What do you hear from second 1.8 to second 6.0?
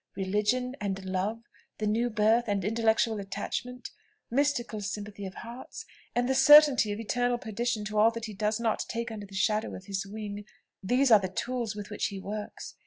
new birth and intellectual attachment mystical sympathy of hearts,